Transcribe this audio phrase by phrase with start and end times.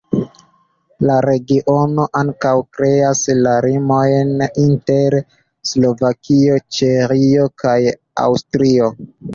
[1.09, 4.35] La regiono ankaŭ kreas la limojn
[4.65, 5.21] inter
[5.75, 7.81] Slovakio, Ĉeĥio kaj
[8.29, 8.95] Aŭstrio.